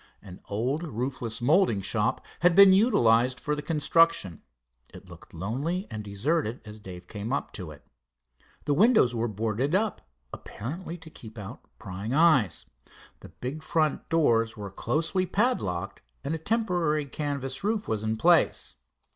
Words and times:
An 0.23 0.41
old 0.49 0.81
roofless 0.81 1.43
molding 1.43 1.81
shop 1.81 2.25
had 2.39 2.55
been 2.55 2.73
utilized 2.73 3.39
for 3.39 3.55
the 3.55 3.61
construction. 3.61 4.41
It 4.91 5.07
looked 5.07 5.31
lonely 5.31 5.85
and 5.91 6.03
deserted 6.03 6.59
as 6.65 6.79
Dave 6.79 7.05
came 7.07 7.31
up 7.31 7.51
to 7.51 7.69
it. 7.69 7.85
The 8.65 8.73
windows 8.73 9.13
were 9.13 9.27
boarded 9.27 9.75
up, 9.75 10.01
apparently 10.33 10.97
to 10.97 11.11
keep 11.11 11.37
out 11.37 11.63
prying 11.77 12.15
eyes. 12.15 12.65
The 13.19 13.29
big 13.29 13.61
front 13.61 14.09
doors 14.09 14.57
were 14.57 14.71
closely 14.71 15.27
padlocked, 15.27 16.01
and 16.23 16.33
a 16.33 16.39
temporary 16.39 17.05
canvas 17.05 17.63
roof 17.63 17.87
was 17.87 18.01
in 18.01 18.17
place. 18.17 18.77